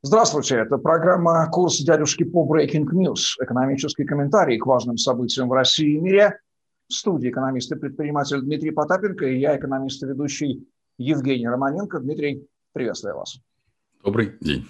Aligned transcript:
Здравствуйте, 0.00 0.54
это 0.54 0.78
программа 0.78 1.50
«Курс 1.50 1.80
дядюшки 1.80 2.22
по 2.22 2.46
Breaking 2.46 2.84
News», 2.84 3.34
экономический 3.42 4.04
комментарий 4.04 4.56
к 4.56 4.64
важным 4.64 4.96
событиям 4.96 5.48
в 5.48 5.52
России 5.52 5.96
и 5.96 5.98
мире. 5.98 6.38
В 6.88 6.92
студии 6.92 7.30
экономист 7.30 7.72
и 7.72 7.74
предприниматель 7.74 8.40
Дмитрий 8.40 8.70
Потапенко 8.70 9.26
и 9.26 9.40
я, 9.40 9.56
экономист 9.56 10.00
и 10.04 10.06
ведущий 10.06 10.68
Евгений 10.98 11.48
Романенко. 11.48 11.98
Дмитрий, 11.98 12.46
приветствую 12.72 13.16
вас. 13.16 13.40
Добрый 14.04 14.36
день. 14.40 14.68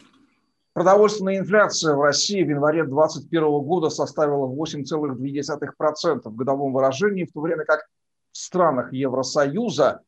Продовольственная 0.73 1.41
инфляция 1.41 1.95
в 1.95 2.01
России 2.01 2.43
в 2.43 2.49
январе 2.49 2.85
2021 2.85 3.43
года 3.67 3.91
составила 3.91 4.47
8,2% 4.47 6.21
в 6.25 6.37
годовом 6.37 6.73
выражении, 6.73 7.27
в 7.27 7.33
то 7.33 7.41
время 7.43 7.67
как 7.67 7.87
в 8.33 8.39
странах 8.39 8.95
Евросоюза 8.95 10.01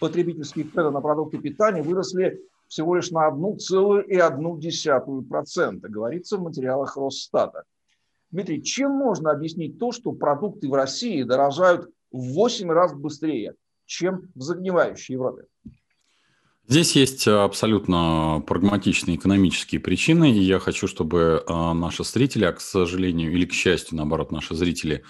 потребительские 0.00 0.64
цены 0.64 0.90
на 0.90 1.00
продукты 1.00 1.38
питания 1.38 1.82
выросли 1.82 2.40
всего 2.74 2.96
лишь 2.96 3.12
на 3.12 3.28
1,1%, 3.28 5.88
говорится 5.88 6.36
в 6.36 6.42
материалах 6.42 6.96
Росстата. 6.96 7.62
Дмитрий, 8.32 8.64
чем 8.64 8.90
можно 8.90 9.30
объяснить 9.30 9.78
то, 9.78 9.92
что 9.92 10.10
продукты 10.10 10.68
в 10.68 10.74
России 10.74 11.22
дорожают 11.22 11.88
в 12.10 12.32
8 12.32 12.68
раз 12.68 12.92
быстрее, 12.92 13.54
чем 13.86 14.22
в 14.34 14.40
загнивающей 14.40 15.14
Европе? 15.14 15.44
Здесь 16.66 16.96
есть 16.96 17.28
абсолютно 17.28 18.42
прагматичные 18.44 19.18
экономические 19.18 19.80
причины, 19.80 20.32
и 20.32 20.40
я 20.40 20.58
хочу, 20.58 20.88
чтобы 20.88 21.44
а, 21.46 21.74
наши 21.74 22.02
зрители, 22.02 22.44
а 22.44 22.52
к 22.52 22.60
сожалению 22.60 23.32
или 23.32 23.44
к 23.44 23.52
счастью, 23.52 23.98
наоборот, 23.98 24.32
наши 24.32 24.56
зрители 24.56 25.04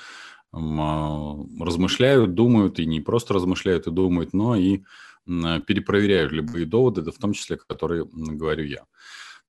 а, 0.53 1.39
размышляют, 1.59 2.34
думают, 2.34 2.78
и 2.78 2.84
не 2.84 3.01
просто 3.01 3.33
размышляют 3.33 3.87
и 3.87 3.91
думают, 3.91 4.34
но 4.34 4.55
и 4.55 4.83
перепроверяю 5.27 6.30
любые 6.30 6.66
доводы, 6.66 7.02
да 7.02 7.10
в 7.10 7.19
том 7.19 7.33
числе, 7.33 7.56
которые 7.56 8.06
говорю 8.12 8.64
я. 8.64 8.84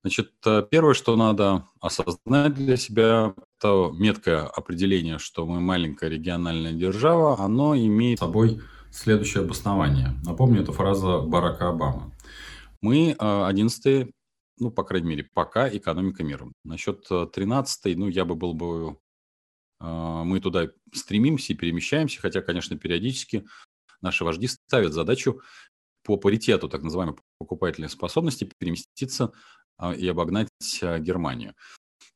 Значит, 0.05 0.34
э, 0.45 0.63
первое, 0.70 0.93
что 0.93 1.15
надо 1.15 1.67
осознать 1.81 2.53
для 2.53 2.77
себя, 2.77 3.34
это 3.57 3.89
меткое 3.91 4.45
определение, 4.45 5.17
что 5.17 5.48
мы 5.48 5.59
маленькая 5.59 6.12
региональная 6.12 6.73
держава, 6.73 7.40
оно 7.40 7.76
имеет 7.76 8.20
собой 8.20 8.62
следующее 8.91 9.41
обоснование. 9.41 10.13
Напомню, 10.23 10.62
это 10.62 10.71
фраза 10.73 11.21
Барака 11.21 11.70
Обамы. 11.70 12.12
Мы 12.84 13.13
11 13.17 13.85
э, 13.87 14.07
ну, 14.60 14.70
по 14.70 14.84
крайней 14.84 15.07
мере, 15.07 15.27
пока 15.34 15.67
экономика 15.76 16.23
мира. 16.23 16.51
Насчет 16.63 17.07
13 17.10 17.85
э, 17.87 17.98
ну, 17.98 18.07
я 18.07 18.26
бы 18.26 18.35
был 18.35 18.54
бы... 18.54 18.98
Мы 19.82 20.39
туда 20.39 20.70
стремимся 20.93 21.51
и 21.51 21.55
перемещаемся, 21.55 22.21
хотя, 22.21 22.41
конечно, 22.41 22.77
периодически 22.77 23.45
наши 24.05 24.23
вожди 24.23 24.48
ставят 24.48 24.93
задачу 24.93 25.41
по 26.03 26.17
паритету 26.17 26.70
так 26.70 26.84
называемой 26.84 27.17
покупательной 27.39 27.89
способности 27.89 28.49
переместиться 28.57 29.31
а, 29.77 29.93
и 29.93 30.07
обогнать 30.07 30.49
а, 30.81 30.99
Германию. 30.99 31.55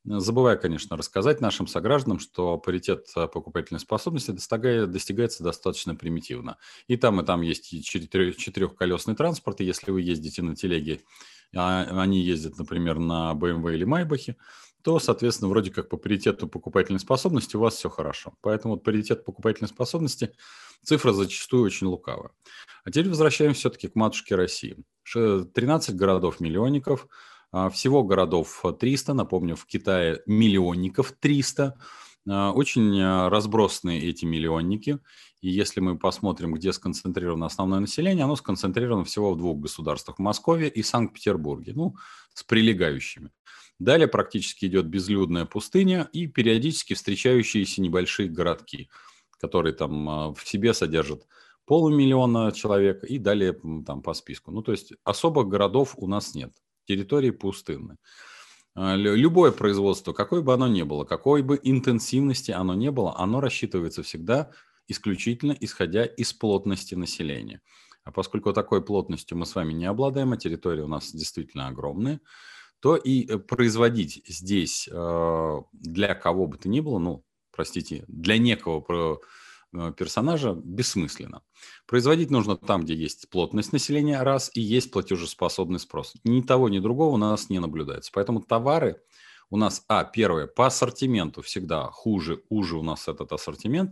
Забывая, 0.05 0.55
конечно, 0.55 0.95
рассказать 0.95 1.41
нашим 1.41 1.67
согражданам, 1.67 2.19
что 2.19 2.57
паритет 2.57 3.07
а, 3.15 3.27
покупательной 3.27 3.79
способности 3.79 4.31
достигается 4.31 5.43
достаточно 5.43 5.95
примитивно. 5.95 6.57
И 6.87 6.95
там, 6.95 7.19
и 7.19 7.25
там 7.25 7.41
есть 7.41 7.69
четырехколесный 7.83 9.15
транспорт, 9.15 9.59
и 9.59 9.65
если 9.65 9.91
вы 9.91 10.01
ездите 10.01 10.41
на 10.41 10.55
телеге, 10.55 11.01
они 11.51 12.21
ездят, 12.21 12.59
например, 12.59 12.99
на 12.99 13.33
BMW 13.33 13.73
или 13.73 13.83
Майбахе, 13.83 14.37
то, 14.83 14.99
соответственно, 14.99 15.49
вроде 15.49 15.71
как 15.71 15.89
по 15.89 15.97
паритету 15.97 16.47
покупательной 16.47 16.99
способности 16.99 17.55
у 17.55 17.59
вас 17.59 17.75
все 17.75 17.89
хорошо. 17.89 18.33
Поэтому 18.41 18.75
вот 18.75 18.83
паритет 18.83 19.25
покупательной 19.25 19.67
способности 19.67 20.31
цифра 20.83 21.11
зачастую 21.11 21.63
очень 21.63 21.87
лукавая. 21.87 22.31
А 22.83 22.91
теперь 22.91 23.09
возвращаемся 23.09 23.59
все-таки 23.59 23.87
к 23.87 23.95
матушке 23.95 24.35
России. 24.35 24.77
13 25.13 25.95
городов-миллионников, 25.95 27.07
а, 27.51 27.69
всего 27.69 28.03
городов 28.03 28.63
300, 28.79 29.13
напомню, 29.13 29.55
в 29.55 29.65
Китае 29.65 30.21
миллионников 30.25 31.13
300, 31.19 31.75
а, 32.27 32.51
очень 32.51 32.99
а, 33.01 33.29
разбросаны 33.29 33.99
эти 33.99 34.25
миллионники. 34.25 34.99
И 35.41 35.49
если 35.49 35.79
мы 35.79 35.97
посмотрим, 35.97 36.53
где 36.53 36.73
сконцентрировано 36.73 37.45
основное 37.45 37.79
население, 37.79 38.25
оно 38.25 38.35
сконцентрировано 38.35 39.05
всего 39.05 39.33
в 39.33 39.37
двух 39.37 39.59
государствах– 39.59 40.17
Москве 40.19 40.67
и 40.67 40.83
Санкт-Петербурге, 40.83 41.73
ну, 41.75 41.95
с 42.33 42.43
прилегающими. 42.43 43.31
Далее 43.79 44.09
практически 44.09 44.65
идет 44.65 44.87
безлюдная 44.87 45.45
пустыня 45.45 46.09
и 46.11 46.27
периодически 46.27 46.93
встречающиеся 46.93 47.81
небольшие 47.81 48.27
городки, 48.27 48.89
которые 49.39 49.73
там 49.73 50.33
в 50.33 50.41
себе 50.45 50.73
содержат 50.73 51.25
полумиллиона 51.65 52.51
человек 52.51 53.03
и 53.03 53.19
далее 53.19 53.53
там 53.85 54.01
по 54.01 54.13
списку. 54.13 54.51
Ну, 54.51 54.61
то 54.61 54.73
есть 54.73 54.93
особых 55.05 55.47
городов 55.47 55.93
у 55.95 56.07
нас 56.07 56.35
нет. 56.35 56.51
Территории 56.85 57.29
пустынны. 57.29 57.97
А, 58.75 58.95
любое 58.95 59.51
производство, 59.51 60.11
какое 60.11 60.41
бы 60.41 60.53
оно 60.53 60.67
ни 60.67 60.81
было, 60.81 61.05
какой 61.05 61.41
бы 61.43 61.59
интенсивности 61.61 62.51
оно 62.51 62.73
ни 62.73 62.89
было, 62.89 63.17
оно 63.17 63.39
рассчитывается 63.39 64.03
всегда 64.03 64.51
исключительно 64.89 65.55
исходя 65.59 66.05
из 66.05 66.33
плотности 66.33 66.95
населения. 66.95 67.61
А 68.03 68.11
поскольку 68.11 68.53
такой 68.53 68.83
плотностью 68.83 69.37
мы 69.37 69.45
с 69.45 69.55
вами 69.55 69.73
не 69.73 69.85
обладаем, 69.85 70.33
а 70.33 70.37
территории 70.37 70.81
у 70.81 70.87
нас 70.87 71.11
действительно 71.11 71.67
огромные, 71.67 72.19
то 72.79 72.95
и 72.95 73.25
э, 73.25 73.37
производить 73.37 74.21
здесь 74.27 74.89
э, 74.91 75.57
для 75.73 76.15
кого 76.15 76.47
бы 76.47 76.57
то 76.57 76.69
ни 76.69 76.79
было, 76.79 76.99
ну, 76.99 77.23
простите, 77.51 78.03
для 78.07 78.37
некого 78.37 78.81
Э, 79.71 79.93
персонажа 79.95 80.53
бессмысленно. 80.53 81.43
Производить 81.85 82.31
нужно 82.31 82.57
там, 82.57 82.83
где 82.83 82.95
есть 82.95 83.29
плотность 83.29 83.71
населения, 83.71 84.21
раз, 84.21 84.49
и 84.53 84.61
есть 84.61 84.91
платежеспособный 84.91 85.79
спрос. 85.79 86.13
Ни 86.23 86.41
того, 86.41 86.69
ни 86.69 86.79
другого 86.79 87.13
у 87.13 87.17
нас 87.17 87.49
не 87.49 87.59
наблюдается. 87.59 88.11
Поэтому 88.13 88.41
товары 88.41 89.01
у 89.51 89.57
нас, 89.57 89.83
а, 89.87 90.03
первое, 90.03 90.47
по 90.47 90.67
ассортименту 90.67 91.41
всегда 91.41 91.89
хуже, 91.91 92.41
уже 92.49 92.77
у 92.77 92.83
нас 92.83 93.07
этот 93.07 93.31
ассортимент, 93.31 93.91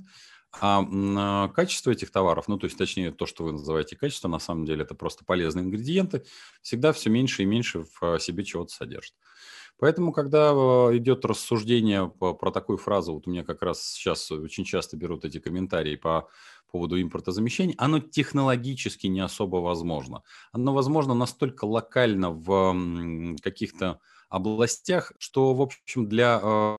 а, 0.62 0.86
а 0.92 1.48
качество 1.50 1.92
этих 1.92 2.12
товаров, 2.12 2.48
ну, 2.48 2.58
то 2.58 2.66
есть, 2.66 2.78
точнее, 2.78 3.12
то, 3.12 3.26
что 3.26 3.44
вы 3.44 3.54
называете 3.54 3.96
качество, 3.96 4.28
на 4.28 4.40
самом 4.40 4.66
деле 4.66 4.84
это 4.84 4.96
просто 4.96 5.26
полезные 5.26 5.66
ингредиенты, 5.66 6.24
всегда 6.62 6.94
все 6.94 7.10
меньше 7.10 7.44
и 7.44 7.46
меньше 7.46 7.84
в 7.84 8.04
э, 8.04 8.20
себе 8.20 8.44
чего-то 8.44 8.74
содержит. 8.74 9.14
Поэтому, 9.80 10.12
когда 10.12 10.52
э, 10.52 10.98
идет 10.98 11.26
рассуждение 11.26 12.10
про 12.10 12.52
такую 12.52 12.78
фразу, 12.78 13.14
вот 13.14 13.28
у 13.28 13.30
меня 13.30 13.44
как 13.44 13.62
раз 13.62 13.84
сейчас 13.84 14.32
очень 14.32 14.66
часто 14.66 14.98
берут 14.98 15.26
эти 15.26 15.40
комментарии 15.40 15.96
по 15.96 16.30
поводу 16.72 17.00
импортозамещения, 17.02 17.76
оно 17.78 18.00
технологически 18.00 19.08
не 19.08 19.20
особо 19.22 19.58
возможно. 19.58 20.24
Оно 20.52 20.74
возможно 20.74 21.14
настолько 21.14 21.66
локально 21.66 22.32
в 22.32 23.36
каких-то 23.42 24.00
областях, 24.30 25.14
что, 25.18 25.54
в 25.54 25.62
общем, 25.62 26.08
для, 26.08 26.78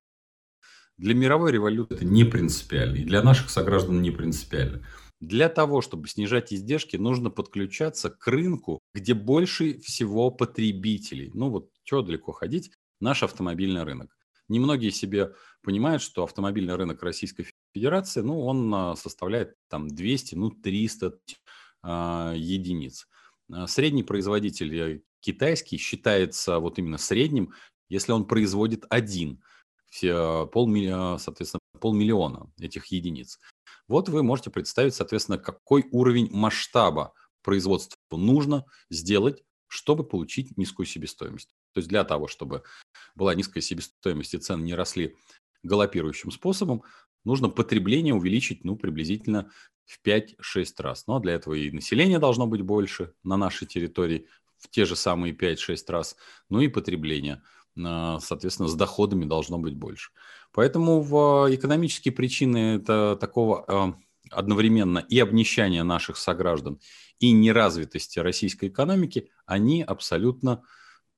для 0.99 1.13
мировой 1.15 1.51
революции 1.51 1.95
это 1.95 2.05
не 2.05 2.25
принципиально, 2.25 2.97
и 2.97 3.05
для 3.05 3.23
наших 3.23 3.49
сограждан 3.49 4.01
не 4.01 4.11
принципиально. 4.11 4.85
Для 5.21 5.49
того, 5.49 5.81
чтобы 5.81 6.07
снижать 6.07 6.53
издержки, 6.53 6.97
нужно 6.97 7.29
подключаться 7.29 8.09
к 8.09 8.27
рынку, 8.27 8.79
где 8.93 9.13
больше 9.13 9.79
всего 9.79 10.29
потребителей. 10.29 11.31
Ну 11.33 11.49
вот, 11.49 11.69
чего 11.83 12.01
далеко 12.01 12.31
ходить, 12.31 12.71
наш 12.99 13.23
автомобильный 13.23 13.83
рынок. 13.83 14.15
Немногие 14.49 14.91
себе 14.91 15.33
понимают, 15.61 16.01
что 16.01 16.23
автомобильный 16.23 16.75
рынок 16.75 17.01
Российской 17.03 17.47
Федерации, 17.73 18.21
ну, 18.21 18.41
он 18.41 18.73
а, 18.73 18.95
составляет 18.95 19.55
там 19.69 19.87
200, 19.87 20.35
ну, 20.35 20.51
300 20.51 21.19
а, 21.83 22.33
единиц. 22.35 23.07
А, 23.51 23.67
средний 23.67 24.03
производитель 24.03 24.75
э, 24.75 25.01
китайский 25.19 25.77
считается 25.77 26.59
вот 26.59 26.79
именно 26.79 26.97
средним, 26.97 27.53
если 27.89 28.11
он 28.11 28.25
производит 28.25 28.85
один, 28.89 29.41
все, 29.89 30.47
полмиллиона, 30.47 31.17
соответственно, 31.17 31.59
полмиллиона 31.79 32.51
этих 32.59 32.87
единиц. 32.87 33.39
Вот 33.87 34.09
вы 34.09 34.23
можете 34.23 34.51
представить, 34.51 34.93
соответственно, 34.93 35.37
какой 35.37 35.85
уровень 35.91 36.29
масштаба 36.31 37.13
производства 37.41 37.97
нужно 38.11 38.65
сделать, 38.89 39.43
чтобы 39.67 40.03
получить 40.03 40.57
низкую 40.57 40.85
себестоимость. 40.85 41.49
То 41.73 41.79
есть 41.79 41.89
для 41.89 42.03
того, 42.03 42.27
чтобы 42.27 42.63
была 43.15 43.35
низкая 43.35 43.61
себестоимость 43.61 44.33
и 44.33 44.37
цены 44.37 44.63
не 44.63 44.75
росли 44.75 45.15
галопирующим 45.63 46.31
способом, 46.31 46.83
нужно 47.23 47.49
потребление 47.49 48.13
увеличить 48.13 48.63
ну, 48.63 48.75
приблизительно 48.75 49.51
в 49.85 49.99
5-6 50.05 50.35
раз. 50.79 51.07
Но 51.07 51.19
для 51.19 51.33
этого 51.33 51.53
и 51.53 51.71
население 51.71 52.19
должно 52.19 52.47
быть 52.47 52.61
больше 52.61 53.13
на 53.23 53.37
нашей 53.37 53.67
территории 53.67 54.27
в 54.57 54.69
те 54.69 54.85
же 54.85 54.95
самые 54.95 55.33
5-6 55.33 55.77
раз, 55.87 56.15
ну 56.49 56.59
и 56.59 56.67
потребление, 56.67 57.35
а, 57.35 57.41
соответственно, 58.21 58.69
с 58.69 58.75
доходами 58.75 59.25
должно 59.25 59.57
быть 59.57 59.75
больше. 59.75 60.11
Поэтому 60.51 61.01
в 61.01 61.47
экономические 61.53 62.13
причины 62.13 62.75
это 62.75 63.17
такого 63.19 63.65
а, 63.67 63.93
одновременно 64.31 64.99
и 64.99 65.19
обнищания 65.19 65.83
наших 65.83 66.17
сограждан, 66.17 66.79
и 67.19 67.31
неразвитости 67.31 68.19
российской 68.19 68.69
экономики, 68.69 69.29
они 69.45 69.83
абсолютно 69.83 70.63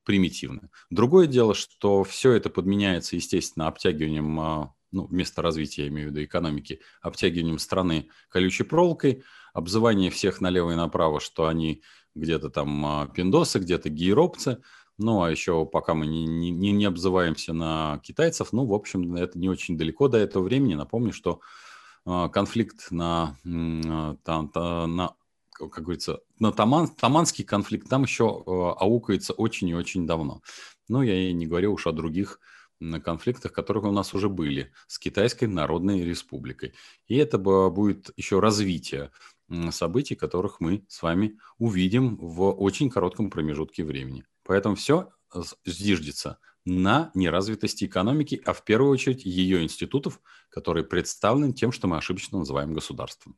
примитивны. 0.03 0.69
Другое 0.89 1.27
дело, 1.27 1.53
что 1.53 2.03
все 2.03 2.33
это 2.33 2.49
подменяется, 2.49 3.15
естественно, 3.15 3.67
обтягиванием, 3.67 4.39
а, 4.39 4.73
ну, 4.91 5.05
вместо 5.05 5.41
развития, 5.41 5.83
я 5.83 5.87
имею 5.89 6.09
в 6.09 6.11
виду 6.11 6.23
экономики, 6.23 6.81
обтягиванием 7.01 7.59
страны 7.59 8.09
колючей 8.29 8.63
проволокой, 8.63 9.23
обзывание 9.53 10.09
всех 10.09 10.41
налево 10.41 10.71
и 10.71 10.75
направо, 10.75 11.19
что 11.19 11.47
они 11.47 11.83
где-то 12.15 12.49
там 12.49 12.85
а, 12.85 13.07
пиндосы, 13.07 13.59
где-то 13.59 13.89
гейропцы. 13.89 14.61
Ну, 15.01 15.24
а 15.24 15.31
еще 15.31 15.65
пока 15.65 15.95
мы 15.95 16.06
не, 16.06 16.25
не, 16.27 16.71
не 16.71 16.86
обзываемся 16.86 17.53
на 17.53 18.00
китайцев, 18.03 18.53
ну, 18.53 18.65
в 18.65 18.74
общем, 18.74 19.15
это 19.15 19.38
не 19.39 19.50
очень 19.50 19.75
далеко 19.75 20.07
до 20.07 20.19
этого 20.19 20.44
времени. 20.44 20.75
Напомню, 20.75 21.12
что 21.12 21.42
э, 22.06 22.30
конфликт 22.31 22.92
на, 22.92 23.36
э, 23.44 24.15
там, 24.24 24.51
на 24.53 25.15
как 25.57 25.83
говорится, 25.83 26.19
на 26.39 26.51
Таман, 26.51 26.88
Таманский 26.88 27.44
конфликт 27.44 27.89
там 27.89 28.03
еще 28.03 28.44
э, 28.45 28.51
аукается 28.51 29.33
очень 29.33 29.69
и 29.69 29.74
очень 29.74 30.06
давно. 30.06 30.44
Ну, 30.88 31.01
я 31.01 31.30
и 31.30 31.33
не 31.33 31.48
говорю 31.48 31.74
уж 31.74 31.88
о 31.88 31.92
других 31.92 32.39
конфликтах, 33.03 33.53
которые 33.53 33.83
у 33.83 33.92
нас 33.92 34.13
уже 34.13 34.30
были 34.30 34.71
с 34.88 35.00
Китайской 35.00 35.45
Народной 35.45 36.03
Республикой. 36.03 36.74
И 37.07 37.15
это 37.15 37.38
будет 37.38 38.12
еще 38.18 38.39
развитие 38.39 39.12
событий, 39.71 40.15
которых 40.15 40.59
мы 40.59 40.83
с 40.88 41.01
вами 41.03 41.38
увидим 41.59 42.18
в 42.18 42.51
очень 42.51 42.89
коротком 42.89 43.30
промежутке 43.30 43.83
времени. 43.83 44.25
Поэтому 44.43 44.75
все 44.75 45.09
зиждется 45.65 46.39
на 46.65 47.11
неразвитости 47.15 47.85
экономики, 47.85 48.41
а 48.45 48.53
в 48.53 48.63
первую 48.63 48.91
очередь 48.91 49.25
ее 49.25 49.63
институтов, 49.63 50.21
которые 50.49 50.83
представлены 50.83 51.53
тем, 51.53 51.71
что 51.71 51.88
мы 51.88 51.97
ошибочно 51.97 52.39
называем 52.39 52.73
государством. 52.73 53.38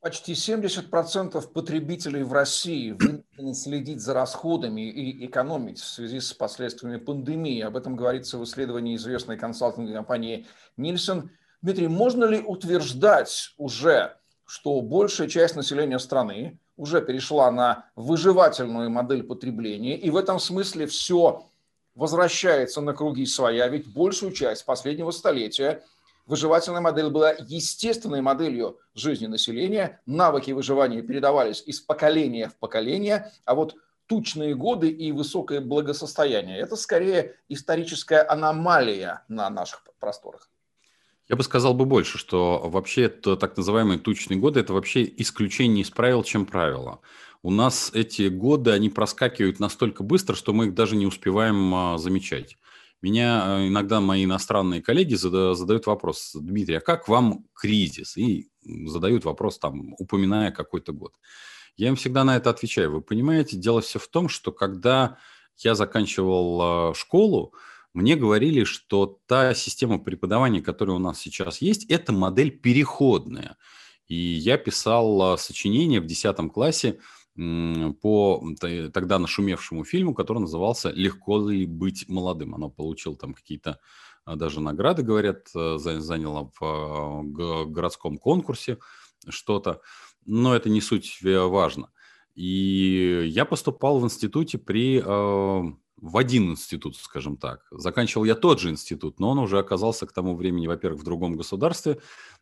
Почти 0.00 0.32
70% 0.32 1.52
потребителей 1.52 2.24
в 2.24 2.32
России 2.32 2.90
вынуждены 2.90 3.54
следить 3.54 4.00
за 4.00 4.14
расходами 4.14 4.90
и 4.90 5.26
экономить 5.26 5.78
в 5.78 5.86
связи 5.86 6.18
с 6.18 6.32
последствиями 6.32 6.96
пандемии. 6.96 7.60
Об 7.60 7.76
этом 7.76 7.94
говорится 7.94 8.36
в 8.36 8.42
исследовании 8.42 8.96
известной 8.96 9.38
консалтинговой 9.38 9.94
компании 9.94 10.48
Нильсон. 10.76 11.30
Дмитрий, 11.62 11.86
можно 11.86 12.24
ли 12.24 12.40
утверждать 12.40 13.54
уже, 13.56 14.16
что 14.44 14.80
большая 14.80 15.28
часть 15.28 15.54
населения 15.54 16.00
страны 16.00 16.58
уже 16.76 17.02
перешла 17.02 17.50
на 17.50 17.86
выживательную 17.96 18.90
модель 18.90 19.22
потребления, 19.22 19.96
и 19.96 20.10
в 20.10 20.16
этом 20.16 20.38
смысле 20.38 20.86
все 20.86 21.46
возвращается 21.94 22.80
на 22.80 22.94
круги 22.94 23.26
своя, 23.26 23.68
ведь 23.68 23.92
большую 23.92 24.32
часть 24.32 24.64
последнего 24.64 25.10
столетия 25.10 25.82
Выживательная 26.26 26.80
модель 26.80 27.10
была 27.10 27.32
естественной 27.32 28.20
моделью 28.20 28.78
жизни 28.94 29.26
населения. 29.26 30.00
Навыки 30.06 30.52
выживания 30.52 31.02
передавались 31.02 31.62
из 31.66 31.80
поколения 31.80 32.48
в 32.48 32.56
поколение, 32.56 33.32
а 33.44 33.54
вот 33.54 33.74
тучные 34.06 34.54
годы 34.54 34.88
и 34.88 35.10
высокое 35.10 35.60
благосостояние– 35.60 36.58
это 36.60 36.76
скорее 36.76 37.36
историческая 37.48 38.22
аномалия 38.22 39.24
на 39.28 39.50
наших 39.50 39.84
просторах. 39.98 40.48
Я 41.32 41.36
бы 41.36 41.44
сказал 41.44 41.72
бы 41.72 41.86
больше, 41.86 42.18
что 42.18 42.60
вообще 42.62 43.04
это 43.04 43.36
так 43.38 43.56
называемые 43.56 43.98
тучные 43.98 44.38
годы– 44.38 44.60
это 44.60 44.74
вообще 44.74 45.10
исключение 45.16 45.82
из 45.82 45.88
правил, 45.88 46.22
чем 46.24 46.44
правило. 46.44 47.00
У 47.42 47.50
нас 47.50 47.90
эти 47.94 48.28
годы, 48.28 48.72
они 48.72 48.90
проскакивают 48.90 49.58
настолько 49.58 50.02
быстро, 50.02 50.34
что 50.34 50.52
мы 50.52 50.66
их 50.66 50.74
даже 50.74 50.94
не 50.94 51.06
успеваем 51.06 51.74
а, 51.74 51.96
замечать. 51.96 52.58
Меня 53.00 53.44
э, 53.46 53.68
иногда 53.68 54.02
мои 54.02 54.24
иностранные 54.24 54.82
коллеги 54.82 55.14
задают 55.14 55.86
вопрос, 55.86 56.36
Дмитрий, 56.38 56.74
а 56.74 56.80
как 56.80 57.08
вам 57.08 57.46
кризис? 57.54 58.18
И 58.18 58.50
задают 58.84 59.24
вопрос, 59.24 59.58
там, 59.58 59.94
упоминая 59.98 60.50
какой-то 60.50 60.92
год. 60.92 61.14
Я 61.78 61.88
им 61.88 61.96
всегда 61.96 62.24
на 62.24 62.36
это 62.36 62.50
отвечаю. 62.50 62.92
Вы 62.92 63.00
понимаете, 63.00 63.56
дело 63.56 63.80
все 63.80 63.98
в 63.98 64.06
том, 64.06 64.28
что 64.28 64.52
когда 64.52 65.16
я 65.56 65.74
заканчивал 65.74 66.90
э, 66.90 66.94
школу, 66.94 67.54
мне 67.94 68.16
говорили, 68.16 68.64
что 68.64 69.18
та 69.26 69.54
система 69.54 69.98
преподавания, 69.98 70.62
которая 70.62 70.96
у 70.96 71.00
нас 71.00 71.18
сейчас 71.18 71.60
есть, 71.60 71.84
это 71.90 72.12
модель 72.12 72.50
переходная. 72.50 73.56
И 74.06 74.14
я 74.16 74.58
писал 74.58 75.34
э, 75.34 75.38
сочинение 75.38 76.00
в 76.00 76.06
10 76.06 76.52
классе, 76.52 76.98
по 77.34 78.44
тогда 78.92 79.18
нашумевшему 79.18 79.84
фильму, 79.84 80.14
который 80.14 80.40
назывался 80.40 80.90
«Легко 80.90 81.48
ли 81.48 81.64
быть 81.64 82.06
молодым?». 82.06 82.54
Оно 82.54 82.68
получило 82.68 83.16
там 83.16 83.32
какие-то 83.32 83.80
а, 84.24 84.36
даже 84.36 84.60
награды, 84.60 85.02
говорят, 85.02 85.48
э, 85.54 85.78
заняло 85.78 86.50
в 86.58 86.62
а, 86.62 87.64
городском 87.66 88.18
конкурсе 88.18 88.78
что-то, 89.28 89.80
но 90.26 90.54
это 90.54 90.68
не 90.68 90.80
суть 90.80 91.20
э, 91.24 91.38
важно. 91.40 91.90
И 92.34 93.24
я 93.28 93.44
поступал 93.44 93.98
в 93.98 94.04
институте 94.04 94.58
при 94.58 95.02
а, 95.04 95.62
в 96.02 96.16
один 96.16 96.50
институт, 96.50 96.96
скажем 96.96 97.36
так. 97.36 97.66
Заканчивал 97.70 98.24
я 98.24 98.34
тот 98.34 98.58
же 98.58 98.70
институт, 98.70 99.20
но 99.20 99.30
он 99.30 99.38
уже 99.38 99.58
оказался 99.58 100.04
к 100.06 100.12
тому 100.12 100.34
времени, 100.36 100.66
во-первых, 100.66 101.00
в 101.00 101.04
другом 101.04 101.36
государстве 101.36 102.00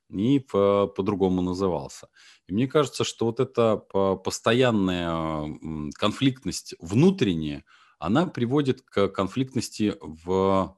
и 0.08 0.40
по- 0.40 0.86
по-другому 0.88 1.42
назывался. 1.42 2.08
И 2.48 2.54
мне 2.54 2.66
кажется, 2.66 3.04
что 3.04 3.26
вот 3.26 3.38
эта 3.38 3.76
постоянная 3.76 5.58
конфликтность 5.94 6.74
внутренняя, 6.80 7.64
она 7.98 8.26
приводит 8.26 8.80
к 8.80 9.08
конфликтности 9.08 9.94
в 10.00 10.76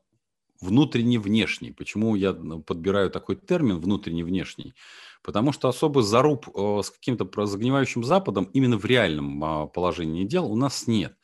внутренне-внешней. 0.61 1.73
Почему 1.73 2.17
я 2.17 2.33
подбираю 2.33 3.11
такой 3.11 3.37
термин 3.37 3.79
внутренне-внешний? 3.79 4.75
Потому 5.23 5.53
что 5.53 5.69
особо 5.69 6.03
заруб 6.03 6.49
э, 6.49 6.81
с 6.83 6.91
каким-то 6.91 7.47
загнивающим 7.47 8.03
Западом 8.05 8.45
именно 8.53 8.77
в 8.77 8.85
реальном 8.85 9.43
а, 9.45 9.67
положении 9.67 10.25
дел 10.25 10.51
у 10.51 10.57
нас 10.57 10.87
нет. 10.87 11.17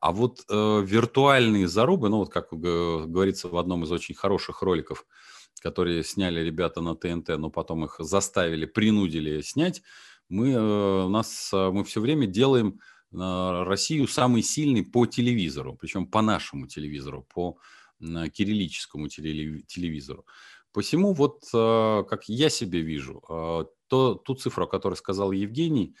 А 0.00 0.12
вот 0.12 0.44
э, 0.48 0.82
виртуальные 0.84 1.68
зарубы, 1.68 2.08
ну 2.08 2.18
вот 2.18 2.30
как 2.30 2.50
говорится 2.52 3.48
в 3.48 3.56
одном 3.56 3.84
из 3.84 3.92
очень 3.92 4.14
хороших 4.14 4.62
роликов, 4.62 5.06
которые 5.60 6.02
сняли 6.04 6.40
ребята 6.40 6.80
на 6.80 6.96
ТНТ, 6.96 7.28
но 7.38 7.50
потом 7.50 7.84
их 7.84 7.96
заставили, 7.98 8.64
принудили 8.64 9.42
снять, 9.42 9.82
мы, 10.30 10.52
э, 10.52 11.08
нас, 11.08 11.50
э, 11.52 11.70
мы 11.70 11.84
все 11.84 12.00
время 12.00 12.26
делаем 12.26 12.80
э, 13.12 13.64
Россию 13.64 14.06
самой 14.06 14.42
сильной 14.42 14.84
по 14.84 15.04
телевизору, 15.04 15.74
причем 15.74 16.06
по 16.06 16.22
нашему 16.22 16.66
телевизору, 16.66 17.26
по 17.34 17.58
кириллическому 18.00 19.08
телевизору. 19.08 20.24
Посему 20.72 21.12
вот, 21.12 21.42
как 21.52 22.28
я 22.28 22.48
себе 22.48 22.80
вижу, 22.80 23.20
то, 23.88 24.14
ту 24.14 24.34
цифру, 24.36 24.64
о 24.64 24.68
которой 24.68 24.94
сказал 24.94 25.32
Евгений, 25.32 25.94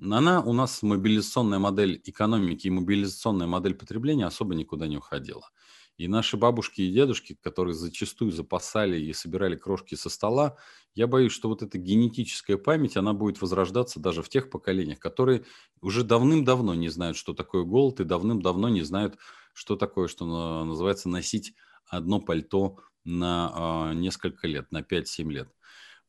она 0.00 0.40
у 0.42 0.52
нас 0.52 0.82
мобилизационная 0.82 1.58
модель 1.58 2.00
экономики 2.04 2.66
и 2.66 2.70
мобилизационная 2.70 3.46
модель 3.46 3.74
потребления 3.74 4.26
особо 4.26 4.54
никуда 4.54 4.86
не 4.86 4.96
уходила. 4.96 5.50
И 5.98 6.08
наши 6.08 6.36
бабушки 6.36 6.80
и 6.80 6.92
дедушки, 6.92 7.38
которые 7.40 7.74
зачастую 7.74 8.32
запасали 8.32 8.98
и 8.98 9.12
собирали 9.12 9.56
крошки 9.56 9.94
со 9.94 10.08
стола, 10.08 10.56
я 10.94 11.06
боюсь, 11.06 11.32
что 11.32 11.48
вот 11.48 11.62
эта 11.62 11.78
генетическая 11.78 12.56
память, 12.56 12.96
она 12.96 13.12
будет 13.12 13.40
возрождаться 13.40 14.00
даже 14.00 14.22
в 14.22 14.28
тех 14.28 14.50
поколениях, 14.50 14.98
которые 14.98 15.44
уже 15.80 16.02
давным-давно 16.02 16.74
не 16.74 16.88
знают, 16.88 17.16
что 17.16 17.34
такое 17.34 17.64
голод, 17.64 18.00
и 18.00 18.04
давным-давно 18.04 18.68
не 18.70 18.82
знают, 18.82 19.16
что 19.52 19.76
такое, 19.76 20.08
что 20.08 20.64
называется, 20.64 21.08
носить 21.08 21.54
одно 21.86 22.20
пальто 22.20 22.78
на 23.04 23.50
а, 23.54 23.94
несколько 23.94 24.46
лет, 24.46 24.72
на 24.72 24.82
5-7 24.82 25.30
лет. 25.30 25.48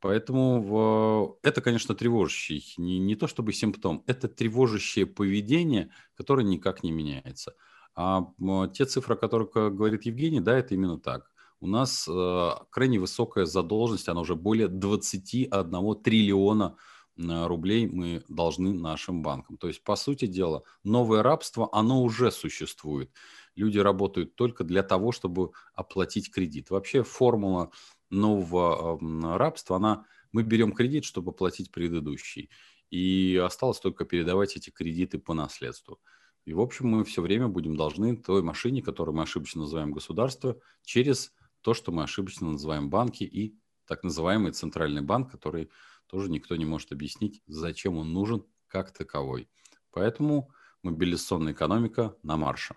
Поэтому 0.04 1.40
это, 1.44 1.62
конечно, 1.62 1.96
тревожащий, 1.96 2.74
не, 2.76 3.00
не 3.00 3.16
то 3.16 3.26
чтобы 3.26 3.54
симптом, 3.54 4.04
это 4.06 4.28
тревожащее 4.28 5.06
поведение, 5.06 5.92
которое 6.18 6.44
никак 6.44 6.84
не 6.84 6.92
меняется. 6.92 7.56
А 7.96 8.26
те 8.74 8.84
цифры, 8.84 9.16
о 9.16 9.18
которых 9.18 9.54
говорит 9.54 10.04
Евгений, 10.04 10.42
да, 10.42 10.58
это 10.58 10.74
именно 10.74 11.00
так. 11.00 11.32
У 11.62 11.68
нас 11.68 12.06
э, 12.10 12.50
крайне 12.70 13.00
высокая 13.00 13.46
задолженность, 13.46 14.10
она 14.10 14.20
уже 14.20 14.36
более 14.36 14.68
21 14.68 15.96
триллиона 16.04 16.76
э, 17.16 17.48
рублей 17.48 17.88
мы 17.88 18.26
должны 18.28 18.74
нашим 18.74 19.22
банкам. 19.22 19.56
То 19.56 19.70
есть, 19.70 19.86
по 19.86 19.96
сути 19.96 20.26
дела, 20.26 20.64
новое 20.84 21.24
рабство, 21.24 21.70
оно 21.72 22.04
уже 22.04 22.30
существует. 22.30 23.10
Люди 23.56 23.78
работают 23.78 24.36
только 24.36 24.66
для 24.66 24.84
того, 24.84 25.14
чтобы 25.14 25.52
оплатить 25.74 26.30
кредит. 26.30 26.72
Вообще 26.72 27.04
формула 27.04 27.72
нового 28.14 28.98
рабства, 29.38 29.78
она, 29.78 30.06
мы 30.32 30.44
берем 30.44 30.72
кредит, 30.72 31.06
чтобы 31.06 31.32
платить 31.32 31.72
предыдущий. 31.72 32.50
И 32.90 33.42
осталось 33.44 33.80
только 33.80 34.06
передавать 34.06 34.56
эти 34.56 34.70
кредиты 34.70 35.20
по 35.20 35.34
наследству. 35.34 36.00
И, 36.46 36.54
в 36.54 36.60
общем, 36.60 36.88
мы 36.88 37.04
все 37.04 37.22
время 37.22 37.48
будем 37.48 37.76
должны 37.76 38.16
той 38.18 38.44
машине, 38.44 38.82
которую 38.82 39.16
мы 39.16 39.24
ошибочно 39.24 39.62
называем 39.62 39.92
государство, 39.92 40.60
через 40.84 41.34
то, 41.62 41.74
что 41.74 41.92
мы 41.92 42.04
ошибочно 42.04 42.52
называем 42.52 42.90
банки 42.90 43.24
и 43.24 43.58
так 43.86 44.04
называемый 44.04 44.52
центральный 44.52 45.02
банк, 45.02 45.32
который 45.32 45.70
тоже 46.08 46.30
никто 46.30 46.56
не 46.56 46.66
может 46.66 46.92
объяснить, 46.92 47.42
зачем 47.48 47.98
он 47.98 48.14
нужен 48.14 48.46
как 48.68 48.92
таковой. 48.92 49.50
Поэтому 49.92 50.52
мобилизационная 50.84 51.54
экономика 51.54 52.16
на 52.24 52.38
марше. 52.38 52.76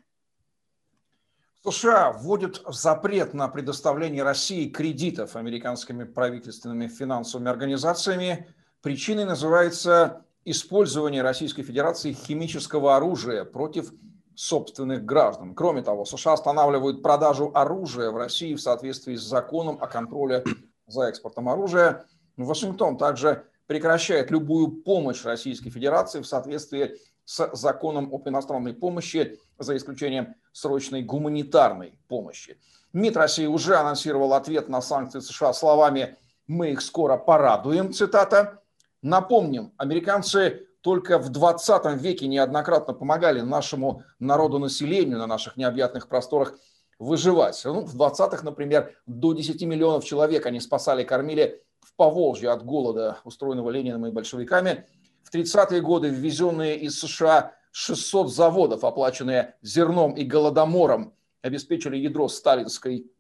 США 1.71 2.13
вводят 2.13 2.63
запрет 2.69 3.35
на 3.35 3.49
предоставление 3.49 4.23
России 4.23 4.69
кредитов 4.69 5.35
американскими 5.35 6.05
правительственными 6.05 6.87
финансовыми 6.87 7.51
организациями. 7.51 8.49
Причиной 8.83 9.25
называется 9.25 10.25
использование 10.45 11.23
Российской 11.23 11.65
Федерации 11.65 12.13
химического 12.13 12.97
оружия 12.97 13.45
против 13.45 13.93
собственных 14.37 15.05
граждан. 15.05 15.55
Кроме 15.55 15.83
того, 15.83 16.05
США 16.05 16.35
останавливают 16.35 17.03
продажу 17.03 17.51
оружия 17.53 18.11
в 18.11 18.17
России 18.17 18.55
в 18.55 18.61
соответствии 18.61 19.17
с 19.17 19.23
законом 19.23 19.79
о 19.81 19.89
контроле 19.89 20.45
за 20.87 21.05
экспортом 21.09 21.49
оружия. 21.49 22.05
Вашингтон 22.37 22.97
также 22.97 23.45
прекращает 23.67 24.31
любую 24.31 24.69
помощь 24.69 25.25
Российской 25.25 25.71
Федерации 25.71 26.21
в 26.21 26.27
соответствии 26.27 26.97
с 27.27 27.51
законом 27.55 28.15
об 28.15 28.27
иностранной 28.27 28.73
помощи, 28.73 29.39
за 29.59 29.77
исключением 29.77 30.35
срочной 30.53 31.03
гуманитарной 31.03 31.99
помощи. 32.09 32.59
МИД 32.95 33.17
России 33.19 33.47
уже 33.47 33.77
анонсировал 33.77 34.33
ответ 34.33 34.71
на 34.71 34.81
санкции 34.81 35.21
США 35.21 35.53
словами 35.53 36.17
«Мы 36.47 36.71
их 36.71 36.81
скоро 36.81 37.19
порадуем», 37.19 37.93
цитата. 37.93 38.63
Напомним, 39.03 39.73
американцы 39.77 40.67
только 40.81 41.19
в 41.19 41.31
20 41.31 42.01
веке 42.01 42.29
неоднократно 42.29 42.95
помогали 42.95 43.41
нашему 43.41 44.05
народу 44.21 44.59
населению 44.59 45.19
на 45.19 45.27
наших 45.27 45.57
необъятных 45.57 46.09
просторах 46.09 46.55
выживать. 46.99 47.61
Ну, 47.65 47.81
в 47.81 48.01
20-х, 48.01 48.45
например, 48.45 48.95
до 49.05 49.33
10 49.33 49.61
миллионов 49.63 50.05
человек 50.05 50.47
они 50.47 50.61
спасали, 50.61 51.03
кормили 51.03 51.63
в 51.81 51.95
Поволжье 51.97 52.51
от 52.51 52.65
голода, 52.65 53.19
устроенного 53.25 53.71
Лениным 53.71 54.07
и 54.07 54.11
большевиками. 54.11 54.87
В 55.27 55.35
30-е 55.35 55.81
годы 55.81 56.09
ввезенные 56.09 56.79
из 56.79 57.01
США 57.01 57.53
600 57.73 58.33
заводов, 58.33 58.85
оплаченные 58.85 59.57
зерном 59.61 60.13
и 60.13 60.23
голодомором, 60.23 61.15
обеспечили 61.43 61.97
ядро 61.97 62.29
сталинской 62.29 63.11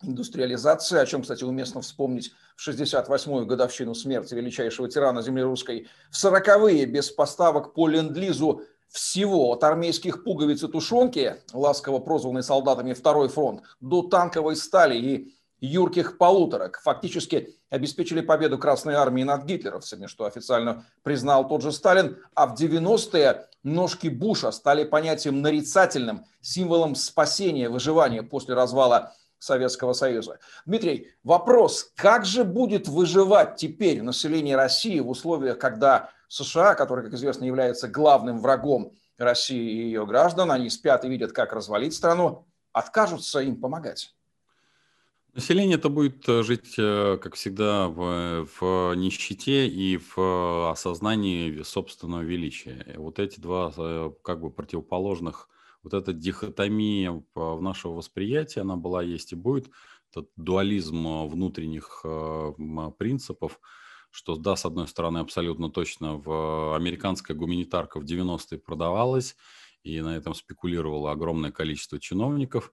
индустриализации, 0.00 1.00
о 1.00 1.06
чем, 1.06 1.22
кстати, 1.22 1.42
уместно 1.42 1.80
вспомнить 1.80 2.32
в 2.54 2.68
68-ю 2.68 3.44
годовщину 3.44 3.96
смерти 3.96 4.34
величайшего 4.34 4.88
тирана 4.88 5.20
земли 5.20 5.42
русской, 5.42 5.88
в 6.12 6.24
40-е 6.24 6.86
без 6.86 7.10
поставок 7.10 7.74
по 7.74 7.88
ленд-лизу 7.88 8.62
всего 8.88 9.50
от 9.50 9.64
армейских 9.64 10.22
пуговиц 10.22 10.62
и 10.62 10.68
тушенки, 10.68 11.42
ласково 11.52 11.98
прозванной 11.98 12.44
солдатами 12.44 12.92
Второй 12.92 13.28
фронт, 13.28 13.62
до 13.80 14.02
танковой 14.02 14.54
стали 14.54 14.96
и 14.96 15.37
юрких 15.60 16.18
полуторок, 16.18 16.80
фактически 16.82 17.56
обеспечили 17.70 18.20
победу 18.20 18.58
Красной 18.58 18.94
Армии 18.94 19.22
над 19.22 19.44
гитлеровцами, 19.44 20.06
что 20.06 20.24
официально 20.24 20.84
признал 21.02 21.48
тот 21.48 21.62
же 21.62 21.72
Сталин, 21.72 22.18
а 22.34 22.46
в 22.46 22.54
90-е 22.54 23.46
ножки 23.62 24.08
Буша 24.08 24.50
стали 24.50 24.84
понятием 24.84 25.42
нарицательным, 25.42 26.24
символом 26.40 26.94
спасения, 26.94 27.68
выживания 27.68 28.22
после 28.22 28.54
развала 28.54 29.14
Советского 29.38 29.92
Союза. 29.92 30.38
Дмитрий, 30.66 31.08
вопрос, 31.22 31.92
как 31.96 32.24
же 32.24 32.44
будет 32.44 32.88
выживать 32.88 33.56
теперь 33.56 34.02
население 34.02 34.56
России 34.56 34.98
в 35.00 35.08
условиях, 35.08 35.58
когда 35.58 36.10
США, 36.28 36.74
который, 36.74 37.04
как 37.04 37.14
известно, 37.14 37.44
является 37.44 37.88
главным 37.88 38.40
врагом 38.40 38.92
России 39.16 39.70
и 39.70 39.84
ее 39.84 40.06
граждан, 40.06 40.50
они 40.50 40.70
спят 40.70 41.04
и 41.04 41.08
видят, 41.08 41.32
как 41.32 41.52
развалить 41.52 41.94
страну, 41.94 42.46
откажутся 42.72 43.40
им 43.40 43.60
помогать? 43.60 44.14
Население 45.34 45.76
это 45.76 45.88
будет 45.88 46.28
э, 46.28 46.42
жить, 46.42 46.74
э, 46.78 47.18
как 47.20 47.34
всегда, 47.34 47.88
в, 47.88 48.46
в 48.58 48.94
нищете 48.94 49.68
и 49.68 49.98
в 49.98 50.70
осознании 50.70 51.62
собственного 51.62 52.22
величия. 52.22 52.94
Вот 52.96 53.18
эти 53.18 53.38
два 53.38 53.72
э, 53.76 54.10
как 54.22 54.40
бы 54.40 54.50
противоположных 54.50 55.48
вот 55.82 55.94
эта 55.94 56.12
дихотомия 56.12 57.22
в 57.34 57.60
нашего 57.60 57.92
восприятия, 57.92 58.62
она 58.62 58.76
была, 58.76 59.02
есть 59.02 59.32
и 59.32 59.36
будет, 59.36 59.70
этот 60.10 60.30
дуализм 60.36 61.28
внутренних 61.28 62.04
принципов, 62.98 63.60
что, 64.10 64.34
да, 64.36 64.56
с 64.56 64.64
одной 64.64 64.88
стороны, 64.88 65.18
абсолютно 65.18 65.70
точно, 65.70 66.16
в 66.16 66.74
американская 66.74 67.36
гуманитарка 67.36 68.00
в 68.00 68.04
90-е 68.04 68.58
продавалась, 68.58 69.36
и 69.84 70.00
на 70.00 70.16
этом 70.16 70.34
спекулировало 70.34 71.12
огромное 71.12 71.52
количество 71.52 72.00
чиновников, 72.00 72.72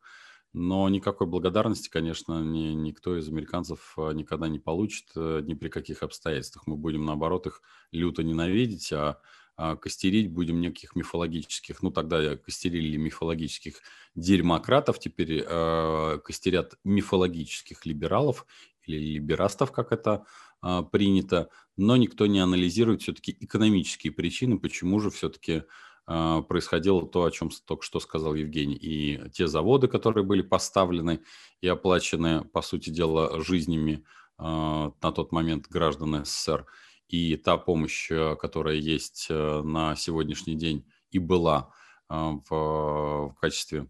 но 0.55 0.89
никакой 0.89 1.27
благодарности, 1.27 1.89
конечно, 1.89 2.43
ни, 2.43 2.73
никто 2.73 3.17
из 3.17 3.27
американцев 3.27 3.93
э, 3.97 4.13
никогда 4.13 4.47
не 4.47 4.59
получит 4.59 5.07
ни 5.15 5.53
при 5.53 5.69
каких 5.69 6.01
обстоятельствах. 6.03 6.67
Мы 6.67 6.77
будем, 6.77 7.05
наоборот, 7.05 7.47
их 7.47 7.61
люто 7.91 8.23
ненавидеть, 8.23 8.91
а 8.93 9.19
а, 9.57 9.77
костерить 9.77 10.31
будем 10.31 10.59
неких 10.59 10.95
мифологических, 10.95 11.81
ну 11.81 11.89
тогда 11.89 12.35
костерили 12.35 12.97
мифологических 12.97 13.79
дерьмократов, 14.13 14.99
теперь 14.99 15.43
э, 15.47 16.19
костерят 16.25 16.77
мифологических 16.83 17.85
либералов 17.85 18.45
или 18.85 18.97
либерастов, 18.97 19.71
как 19.71 19.93
это 19.93 20.25
э, 20.61 20.83
принято, 20.91 21.49
но 21.77 21.95
никто 21.95 22.25
не 22.25 22.39
анализирует 22.39 23.01
все-таки 23.01 23.37
экономические 23.39 24.11
причины, 24.11 24.59
почему 24.59 24.99
же 24.99 25.09
все-таки 25.09 25.53
э, 25.53 25.63
происходило 26.05 27.07
то, 27.07 27.23
о 27.23 27.31
чем 27.31 27.49
только 27.65 27.83
что 27.83 27.99
сказал 27.99 28.35
Евгений. 28.35 28.75
И 28.75 29.29
те 29.31 29.47
заводы, 29.47 29.87
которые 29.87 30.23
были 30.23 30.41
поставлены 30.41 31.21
и 31.61 31.67
оплачены, 31.67 32.43
по 32.43 32.61
сути 32.61 32.91
дела, 32.91 33.41
жизнями 33.41 34.05
э, 34.37 34.43
на 34.43 35.11
тот 35.11 35.31
момент 35.31 35.67
граждан 35.67 36.25
СССР– 36.25 36.65
и 37.07 37.35
та 37.37 37.57
помощь, 37.57 38.09
э, 38.11 38.35
которая 38.35 38.75
есть 38.75 39.27
э, 39.29 39.61
на 39.61 39.95
сегодняшний 39.95 40.55
день 40.55 40.85
и 41.11 41.19
была 41.19 41.71
э, 42.09 42.15
в, 42.15 42.49
в 42.49 43.35
качестве 43.39 43.87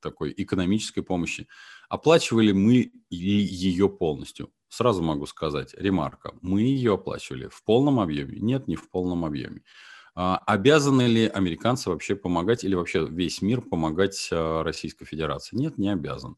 такой 0.00 0.32
экономической 0.36 1.02
помощи, 1.02 1.48
оплачивали 1.88 2.52
мы 2.52 2.92
ее 3.10 3.88
полностью. 3.88 4.52
Сразу 4.68 5.02
могу 5.02 5.26
сказать, 5.26 5.74
ремарка, 5.74 6.32
мы 6.40 6.62
ее 6.62 6.94
оплачивали 6.94 7.48
в 7.48 7.64
полном 7.64 7.98
объеме? 7.98 8.38
Нет, 8.38 8.68
не 8.68 8.76
в 8.76 8.88
полном 8.88 9.24
объеме. 9.24 9.64
А 10.14 10.36
обязаны 10.38 11.02
ли 11.02 11.26
американцы 11.26 11.88
вообще 11.90 12.14
помогать 12.16 12.64
или 12.64 12.74
вообще 12.74 13.06
весь 13.08 13.40
мир 13.40 13.62
помогать 13.62 14.28
Российской 14.30 15.06
Федерации? 15.06 15.56
Нет, 15.56 15.78
не 15.78 15.88
обязан. 15.90 16.36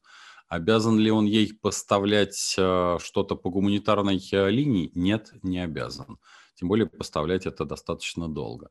Обязан 0.48 0.98
ли 0.98 1.10
он 1.10 1.24
ей 1.24 1.52
поставлять 1.54 2.54
э, 2.56 2.98
что-то 3.02 3.34
по 3.34 3.50
гуманитарной 3.50 4.20
линии? 4.50 4.90
Нет, 4.94 5.32
не 5.42 5.58
обязан. 5.58 6.18
Тем 6.54 6.68
более 6.68 6.86
поставлять 6.86 7.46
это 7.46 7.64
достаточно 7.64 8.28
долго. 8.28 8.70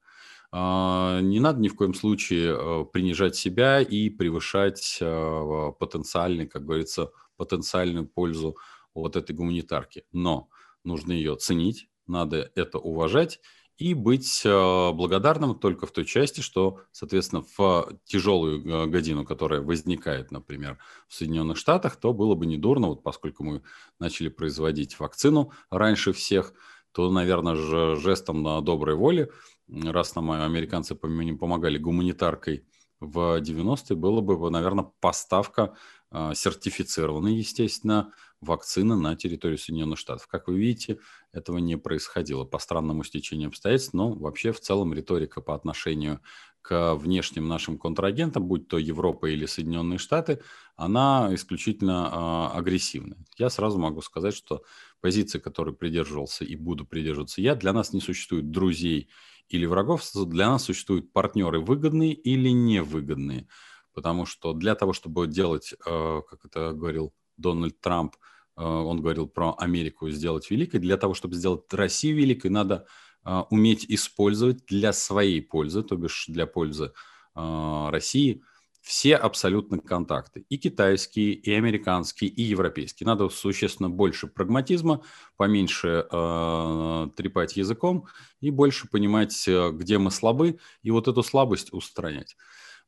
А, 0.51 1.19
не 1.19 1.39
надо 1.39 1.59
ни 1.59 1.67
в 1.67 1.75
коем 1.75 1.93
случае 1.93 2.85
принижать 2.93 3.35
себя 3.35 3.81
и 3.81 4.09
превышать 4.09 4.97
потенциальный, 4.99 6.47
как 6.47 6.63
говорится, 6.65 7.11
потенциальную 7.37 8.07
пользу 8.07 8.55
вот 8.93 9.15
этой 9.15 9.35
гуманитарки. 9.35 10.05
Но 10.11 10.49
нужно 10.83 11.11
ее 11.11 11.35
ценить, 11.35 11.89
надо 12.07 12.51
это 12.55 12.77
уважать 12.77 13.41
и 13.77 13.93
быть 13.93 14.41
э, 14.45 14.91
благодарным 14.93 15.57
только 15.57 15.87
в 15.87 15.91
той 15.91 16.05
части, 16.05 16.41
что, 16.41 16.81
соответственно, 16.91 17.43
в 17.57 17.89
тяжелую 18.05 18.65
э, 18.65 18.85
годину, 18.87 19.25
которая 19.25 19.61
возникает, 19.61 20.31
например, 20.31 20.77
в 21.07 21.13
Соединенных 21.15 21.57
Штатах, 21.57 21.95
то 21.95 22.13
было 22.13 22.35
бы 22.35 22.45
недурно, 22.45 22.87
вот 22.89 23.03
поскольку 23.03 23.43
мы 23.43 23.63
начали 23.99 24.29
производить 24.29 24.99
вакцину 24.99 25.51
раньше 25.71 26.13
всех, 26.13 26.53
то, 26.91 27.09
наверное, 27.09 27.55
же 27.55 27.95
жестом 27.95 28.43
на 28.43 28.61
доброй 28.61 28.95
воле, 28.95 29.31
раз 29.67 30.15
нам 30.15 30.31
американцы 30.31 30.93
помогали 30.95 31.77
гуманитаркой 31.77 32.65
в 33.03 33.41
90-е, 33.41 33.95
было 33.95 34.21
бы, 34.21 34.49
наверное, 34.49 34.91
поставка 35.01 35.75
э, 36.11 36.31
сертифицированной, 36.35 37.35
естественно, 37.35 38.13
вакцины 38.41 38.95
на 38.95 39.15
территорию 39.15 39.57
Соединенных 39.57 39.99
Штатов. 39.99 40.27
Как 40.27 40.47
вы 40.47 40.57
видите, 40.57 40.99
этого 41.31 41.57
не 41.57 41.77
происходило 41.77 42.45
по 42.45 42.59
странному 42.59 43.03
стечению 43.03 43.49
обстоятельств, 43.49 43.93
но 43.93 44.13
вообще 44.13 44.51
в 44.51 44.59
целом 44.59 44.93
риторика 44.93 45.41
по 45.41 45.55
отношению 45.55 46.21
к 46.61 46.95
внешним 46.95 47.47
нашим 47.49 47.77
контрагентам, 47.77 48.45
будь 48.45 48.69
то 48.69 48.77
Европа 48.77 49.25
или 49.25 49.45
Соединенные 49.45 49.99
Штаты, 49.99 50.41
она 50.77 51.29
исключительно 51.33 52.51
э, 52.53 52.57
агрессивная. 52.57 53.17
Я 53.37 53.49
сразу 53.49 53.77
могу 53.77 54.01
сказать, 54.01 54.33
что 54.33 54.63
позиция, 55.01 55.41
которой 55.41 55.75
придерживался 55.75 56.45
и 56.45 56.55
буду 56.55 56.85
придерживаться 56.85 57.41
я, 57.41 57.55
для 57.55 57.73
нас 57.73 57.91
не 57.91 57.99
существует 57.99 58.49
друзей 58.49 59.09
или 59.53 59.67
врагов, 59.67 60.03
для 60.15 60.49
нас 60.49 60.63
существуют 60.63 61.13
партнеры 61.13 61.59
выгодные 61.59 62.13
или 62.13 62.49
невыгодные. 62.49 63.47
Потому 63.93 64.25
что 64.25 64.53
для 64.53 64.73
того, 64.73 64.93
чтобы 64.93 65.27
делать, 65.27 65.75
э, 65.85 66.21
как 66.27 66.43
это 66.43 66.73
говорил 66.73 67.13
Дональд 67.37 67.79
Трамп, 67.79 68.15
э, 68.57 68.63
он 68.63 68.99
говорил 69.01 69.27
про 69.27 69.53
Америку 69.59 70.09
сделать 70.09 70.49
великой. 70.49 70.79
Для 70.79 70.97
того, 70.97 71.13
чтобы 71.13 71.35
сделать 71.35 71.71
Россию 71.71 72.17
великой, 72.17 72.49
надо 72.49 72.87
э, 73.25 73.43
уметь 73.51 73.85
использовать 73.87 74.65
для 74.65 74.91
своей 74.91 75.39
пользы, 75.39 75.83
то 75.83 75.95
бишь 75.97 76.25
для 76.27 76.47
пользы 76.47 76.91
России, 77.35 78.43
все 78.83 79.15
абсолютно 79.15 79.79
контакты. 79.79 80.45
И 80.49 80.57
китайские, 80.57 81.33
и 81.33 81.51
американские, 81.53 82.29
и 82.29 82.43
европейские. 82.43 83.07
Надо 83.07 83.29
существенно 83.29 83.89
больше 83.89 84.27
прагматизма, 84.27 85.01
поменьше 85.37 86.05
э, 86.11 87.07
трепать 87.15 87.55
языком 87.57 88.07
и 88.41 88.51
больше 88.51 88.87
понимать, 88.89 89.47
где 89.47 89.97
мы 89.97 90.11
слабы, 90.11 90.59
и 90.83 90.91
вот 90.91 91.07
эту 91.07 91.23
слабость 91.23 91.73
устранять. 91.73 92.35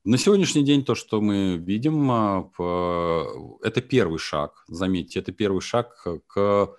На 0.04 0.20
сегодняшний 0.20 0.64
день 0.64 0.86
то, 0.86 0.94
что 0.94 1.20
мы 1.20 1.58
видим, 1.58 2.12
а, 2.12 2.48
это 3.64 3.82
первый 3.82 4.20
шаг, 4.20 4.64
заметьте, 4.68 5.20
это 5.20 5.32
первый 5.32 5.62
шаг 5.62 6.06
к 6.28 6.76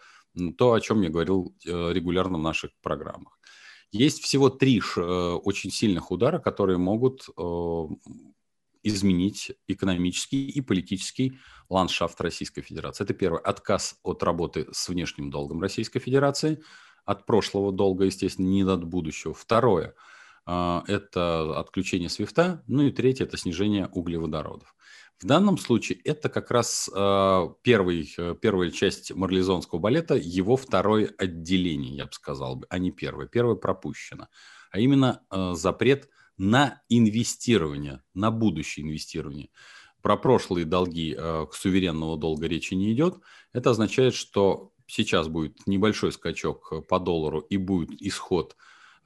то, 0.56 0.72
о 0.72 0.80
чем 0.80 1.02
я 1.02 1.10
говорил 1.10 1.52
э, 1.64 1.92
регулярно 1.92 2.38
в 2.38 2.42
наших 2.42 2.70
программах. 2.82 3.38
Есть 3.90 4.22
всего 4.22 4.48
три 4.50 4.80
э, 4.80 5.00
очень 5.00 5.70
сильных 5.70 6.10
удара, 6.10 6.38
которые 6.38 6.78
могут 6.78 7.28
э, 7.28 7.86
изменить 8.86 9.52
экономический 9.66 10.48
и 10.48 10.60
политический 10.60 11.38
ландшафт 11.68 12.20
Российской 12.20 12.62
Федерации. 12.62 13.04
Это 13.04 13.14
первый 13.14 13.40
отказ 13.40 13.98
от 14.02 14.22
работы 14.22 14.66
с 14.72 14.88
внешним 14.88 15.30
долгом 15.30 15.60
Российской 15.60 15.98
Федерации, 15.98 16.62
от 17.04 17.26
прошлого 17.26 17.72
долга, 17.72 18.04
естественно, 18.04 18.46
не 18.46 18.62
от 18.62 18.84
будущего. 18.84 19.34
Второе– 19.34 19.94
это 20.46 21.58
отключение 21.58 22.08
свифта, 22.08 22.62
ну 22.66 22.82
и 22.82 22.90
третье– 22.90 23.24
это 23.26 23.36
снижение 23.36 23.88
углеводородов. 23.88 24.74
В 25.18 25.24
данном 25.24 25.56
случае 25.56 25.98
это 26.04 26.28
как 26.28 26.50
раз 26.50 26.90
э, 26.94 27.48
первый, 27.62 28.14
первая 28.42 28.70
часть 28.70 29.14
марлезонского 29.14 29.78
балета, 29.78 30.14
его 30.14 30.56
второе 30.56 31.10
отделение, 31.16 31.96
я 31.96 32.04
бы 32.04 32.12
сказал, 32.12 32.62
а 32.68 32.78
не 32.78 32.90
первое. 32.90 33.26
Первое 33.26 33.54
пропущено. 33.54 34.28
А 34.70 34.78
именно 34.78 35.22
э, 35.30 35.52
запрет 35.54 36.10
на 36.36 36.82
инвестирование, 36.88 38.02
на 38.14 38.30
будущее 38.30 38.86
инвестирование. 38.86 39.50
Про 40.02 40.16
прошлые 40.16 40.64
долги 40.66 41.14
э, 41.16 41.46
к 41.50 41.54
суверенного 41.54 42.16
долга 42.16 42.46
речи 42.46 42.74
не 42.74 42.92
идет. 42.92 43.16
Это 43.52 43.70
означает, 43.70 44.14
что 44.14 44.72
сейчас 44.86 45.28
будет 45.28 45.66
небольшой 45.66 46.12
скачок 46.12 46.86
по 46.88 46.98
доллару 47.00 47.40
и 47.40 47.56
будет 47.56 47.90
исход 48.00 48.56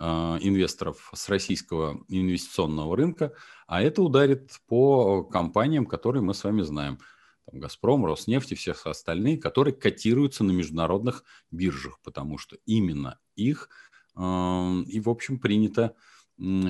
Э, 0.03 0.39
инвесторов 0.41 1.11
с 1.15 1.29
российского 1.29 2.03
инвестиционного 2.09 2.97
рынка, 2.97 3.35
а 3.67 3.83
это 3.83 4.01
ударит 4.01 4.51
по 4.67 5.23
компаниям, 5.23 5.85
которые 5.85 6.23
мы 6.23 6.33
с 6.33 6.43
вами 6.43 6.63
знаем. 6.63 6.99
Там 7.45 7.61
«Газпром», 7.61 8.07
«Роснефть» 8.07 8.53
и 8.53 8.55
всех 8.55 8.87
остальные, 8.87 9.37
которые 9.37 9.75
котируются 9.75 10.43
на 10.43 10.53
международных 10.53 11.23
биржах, 11.51 12.01
потому 12.03 12.39
что 12.39 12.57
именно 12.65 13.19
их 13.37 13.69
э, 14.17 14.21
и, 14.21 15.01
в 15.01 15.11
общем, 15.11 15.39
принято 15.39 15.95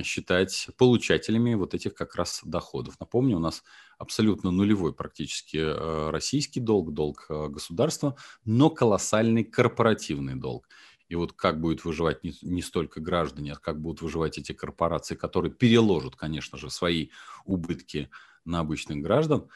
считать 0.03 0.67
получателями 0.77 1.53
вот 1.53 1.73
этих 1.73 1.93
как 1.93 2.15
раз 2.15 2.41
доходов. 2.43 2.99
Напомню, 2.99 3.37
у 3.37 3.39
нас 3.39 3.63
абсолютно 3.97 4.51
нулевой 4.51 4.93
практически 4.93 5.57
э, 5.57 6.09
российский 6.09 6.59
долг, 6.59 6.93
долг 6.93 7.25
государства, 7.29 8.15
но 8.45 8.69
колоссальный 8.69 9.43
корпоративный 9.43 10.35
долг. 10.35 10.67
И 11.11 11.15
вот 11.15 11.33
как 11.33 11.59
будет 11.59 11.83
выживать 11.83 12.23
не, 12.23 12.33
не 12.41 12.61
столько 12.61 13.01
граждане, 13.01 13.51
а 13.51 13.57
как 13.57 13.81
будут 13.81 14.01
выживать 14.01 14.37
эти 14.37 14.53
корпорации, 14.53 15.15
которые 15.15 15.51
переложат, 15.51 16.15
конечно 16.15 16.57
же, 16.57 16.69
свои 16.69 17.09
убытки 17.43 18.09
на 18.45 18.59
обычных 18.61 18.99
граждан, 18.99 19.49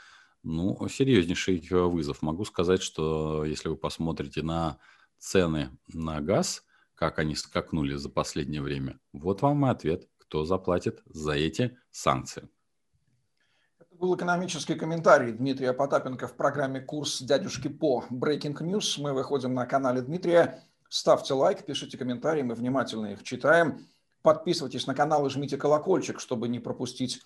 ну, 0.44 0.86
серьезнейший 0.90 1.66
э, 1.72 1.78
вызов. 1.78 2.22
Могу 2.22 2.44
сказать, 2.44 2.82
что 2.82 3.46
если 3.46 3.70
вы 3.70 3.78
посмотрите 3.78 4.44
на 4.44 4.80
цены 5.18 5.70
на 5.88 6.20
газ, 6.20 6.65
как 6.96 7.20
они 7.20 7.36
скакнули 7.36 7.96
за 7.96 8.10
последнее 8.10 8.62
время, 8.62 9.00
вот 9.14 9.42
вам 9.42 9.66
и 9.66 9.70
ответ, 9.70 10.08
кто 10.18 10.46
заплатит 10.46 11.02
за 11.06 11.34
эти 11.34 11.78
санкции. 11.92 12.50
Это 13.78 13.96
был 13.96 14.16
экономический 14.16 14.76
комментарий 14.76 15.34
Дмитрия 15.34 15.74
Потапенко 15.74 16.28
в 16.28 16.36
программе 16.36 16.80
«Курс 16.80 17.22
дядюшки 17.22 17.68
по 17.68 18.04
Breaking 18.10 18.58
News». 18.58 19.02
Мы 19.02 19.14
выходим 19.14 19.54
на 19.54 19.66
канале 19.66 20.02
Дмитрия. 20.02 20.64
Ставьте 20.90 21.34
лайк, 21.34 21.66
пишите 21.66 21.98
комментарии, 21.98 22.42
мы 22.42 22.56
внимательно 22.56 23.08
их 23.08 23.24
читаем. 23.24 23.86
Подписывайтесь 24.22 24.88
на 24.88 24.96
канал 24.96 25.26
и 25.28 25.30
жмите 25.30 25.58
колокольчик, 25.58 26.20
чтобы 26.20 26.48
не 26.48 26.60
пропустить 26.60 27.22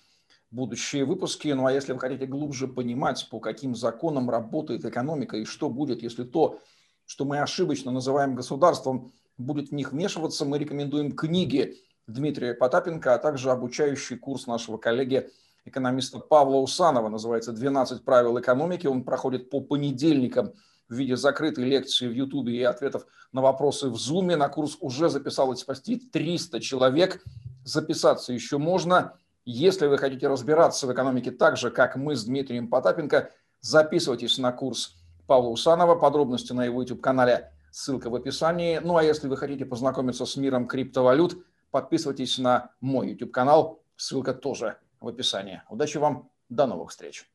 будущие 0.50 1.04
выпуски. 1.04 1.48
Ну 1.48 1.66
а 1.66 1.72
если 1.72 1.92
вы 1.92 2.00
хотите 2.00 2.26
глубже 2.26 2.68
понимать, 2.68 3.28
по 3.30 3.40
каким 3.40 3.74
законам 3.74 4.28
работает 4.28 4.84
экономика 4.84 5.36
и 5.36 5.44
что 5.44 5.70
будет, 5.70 6.02
если 6.02 6.24
то, 6.24 6.60
что 7.06 7.24
мы 7.24 7.40
ошибочно 7.40 7.90
называем 7.90 8.34
государством, 8.34 9.12
будет 9.40 9.70
в 9.70 9.72
них 9.72 9.92
вмешиваться, 9.92 10.44
мы 10.44 10.58
рекомендуем 10.58 11.12
книги 11.12 11.78
Дмитрия 12.06 12.54
Потапенко, 12.54 13.14
а 13.14 13.18
также 13.18 13.50
обучающий 13.50 14.16
курс 14.16 14.46
нашего 14.46 14.76
коллеги 14.76 15.30
экономиста 15.64 16.18
Павла 16.18 16.56
Усанова, 16.56 17.08
называется 17.08 17.52
«12 17.52 18.02
правил 18.04 18.38
экономики». 18.38 18.86
Он 18.86 19.04
проходит 19.04 19.50
по 19.50 19.60
понедельникам– 19.60 20.52
в 20.90 20.94
виде 20.94 21.16
закрытой 21.16 21.64
лекции 21.64 22.08
в 22.08 22.12
Ютубе 22.12 22.58
и 22.58 22.62
ответов 22.64 23.06
на 23.32 23.40
вопросы 23.40 23.88
в 23.88 23.96
Зуме. 23.96 24.36
На 24.36 24.48
курс 24.48 24.76
уже 24.80 25.08
записалось 25.08 25.62
почти 25.62 25.96
300 25.96 26.60
человек. 26.60 27.22
Записаться 27.64 28.32
еще 28.32 28.58
можно. 28.58 29.14
Если 29.44 29.86
вы 29.86 29.98
хотите 29.98 30.26
разбираться 30.26 30.86
в 30.86 30.92
экономике 30.92 31.30
так 31.30 31.56
же, 31.56 31.70
как 31.70 31.96
мы 31.96 32.16
с 32.16 32.24
Дмитрием 32.24 32.68
Потапенко, 32.68 33.30
записывайтесь 33.60 34.36
на 34.38 34.52
курс 34.52 34.96
Павла 35.28 35.48
Усанова. 35.48 35.94
Подробности 35.94 36.52
на 36.52 36.64
его 36.64 36.82
YouTube-канале. 36.82 37.52
Ссылка 37.70 38.10
в 38.10 38.14
описании. 38.14 38.78
Ну 38.78 38.96
а 38.96 39.04
если 39.04 39.28
вы 39.28 39.36
хотите 39.36 39.64
познакомиться 39.64 40.26
с 40.26 40.36
миром 40.36 40.66
криптовалют, 40.66 41.44
подписывайтесь 41.70 42.38
на 42.38 42.72
мой 42.80 43.10
YouTube-канал. 43.10 43.82
Ссылка 43.96 44.34
тоже 44.34 44.78
в 45.00 45.08
описании. 45.08 45.62
Удачи 45.68 45.98
вам. 45.98 46.30
До 46.48 46.66
новых 46.66 46.90
встреч. 46.90 47.30